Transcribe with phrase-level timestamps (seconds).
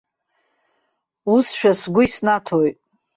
[1.33, 2.77] Усшәа сгәы иснаҭоит.